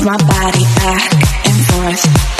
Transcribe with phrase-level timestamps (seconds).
[0.00, 1.12] Move my body back
[1.46, 2.39] and forth.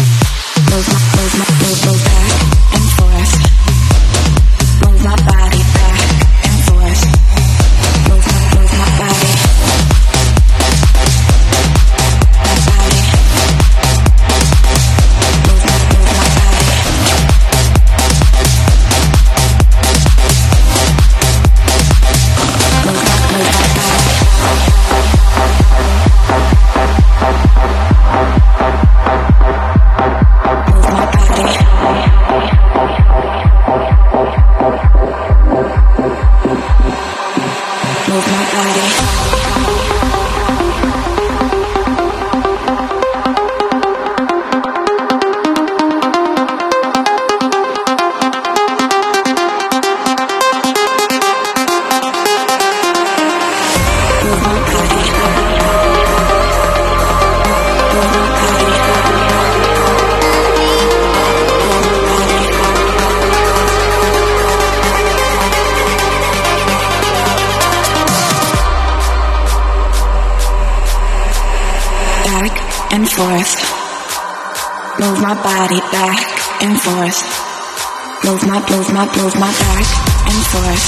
[79.23, 79.87] Move my, back
[80.29, 80.87] and forth.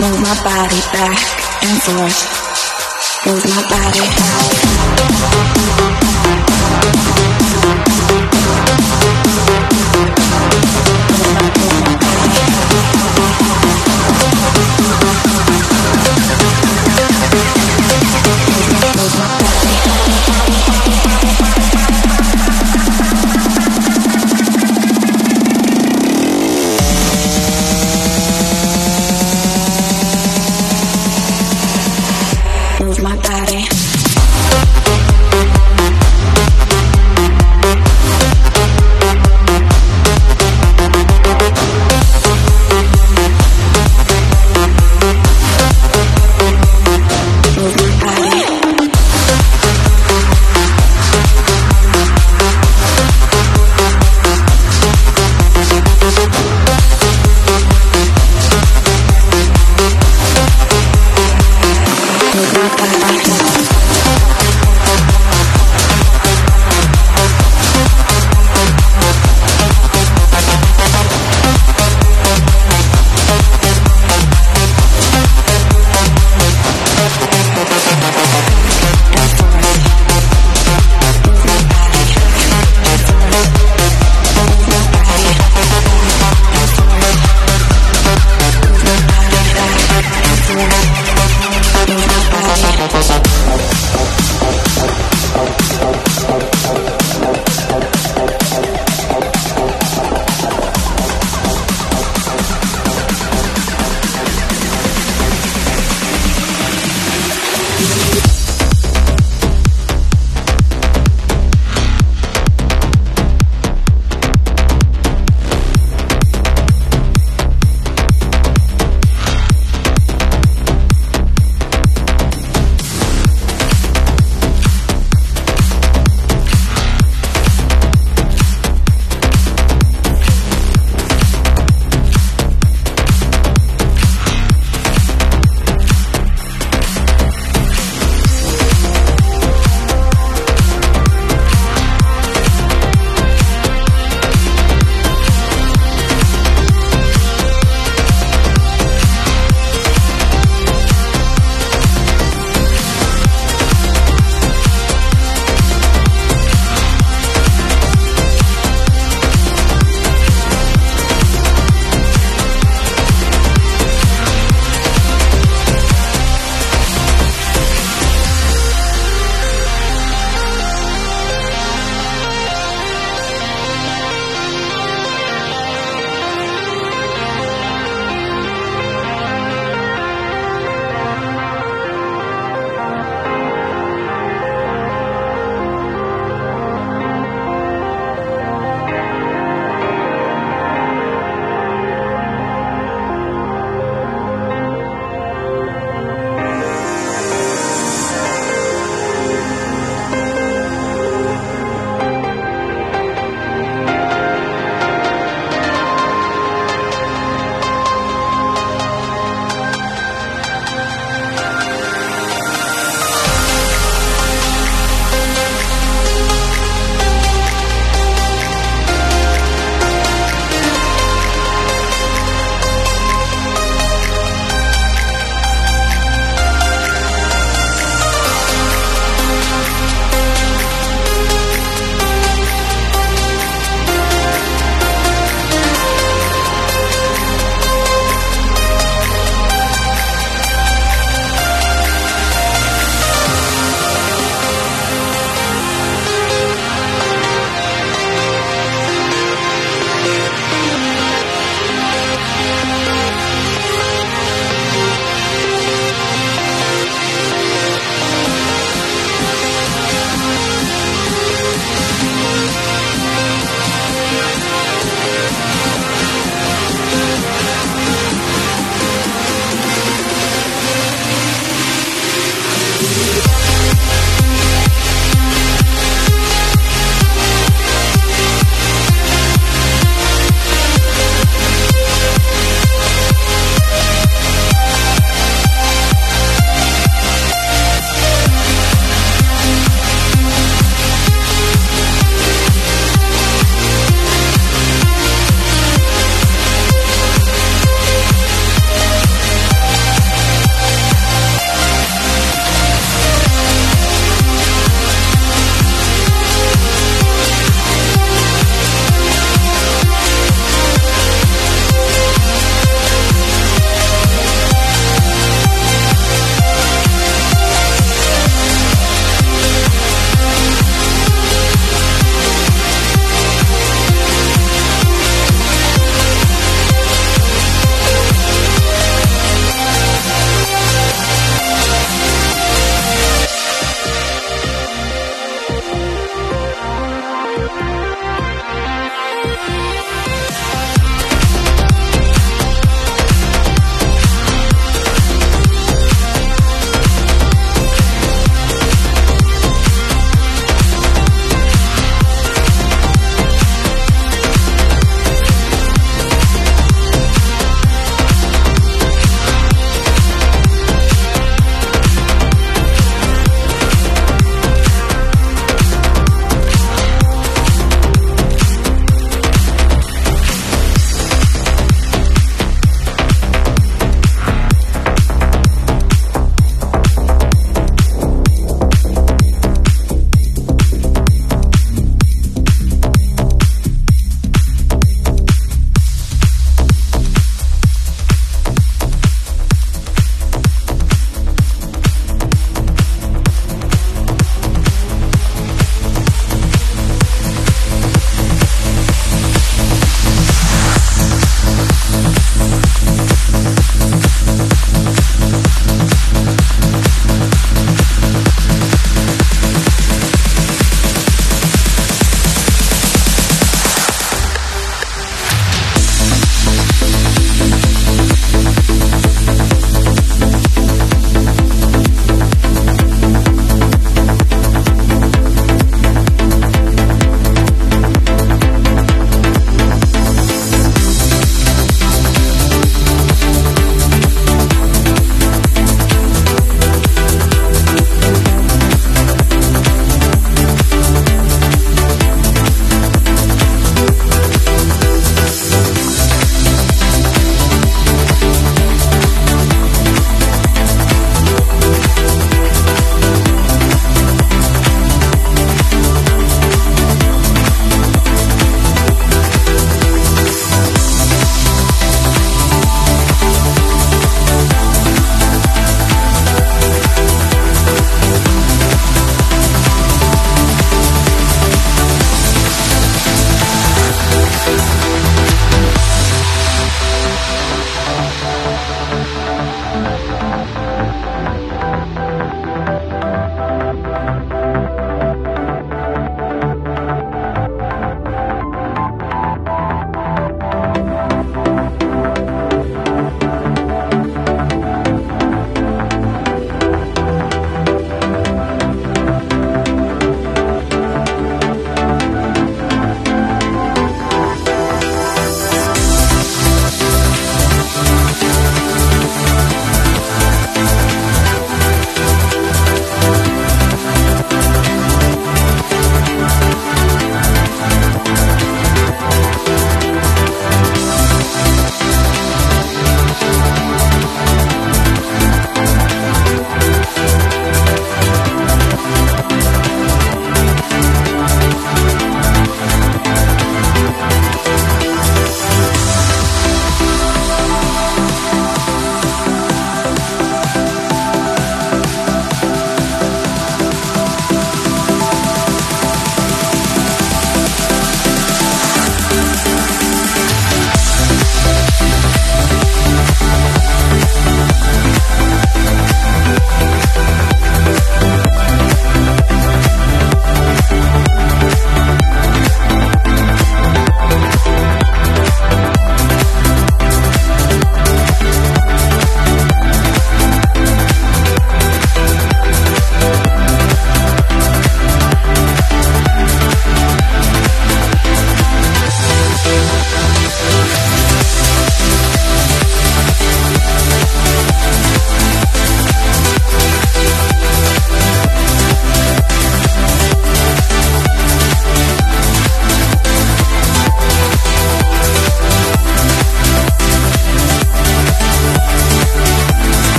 [0.00, 1.18] Move my body back
[1.64, 2.33] and forth.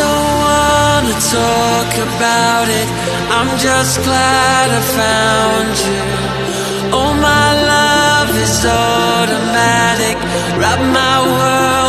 [0.00, 2.88] don't wanna talk about it.
[3.36, 6.00] I'm just glad I found you.
[6.96, 10.16] Oh, my love is automatic.
[10.58, 11.83] Wrap my world